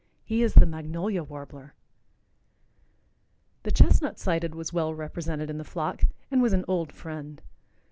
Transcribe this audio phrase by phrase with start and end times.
[0.23, 1.75] He is the magnolia warbler.
[3.61, 7.39] The chestnut sided was well represented in the flock, and was an old friend.